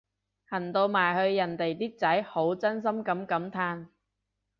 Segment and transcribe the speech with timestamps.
[0.49, 3.85] 行到埋去人哋啲仔好真心噉感嘆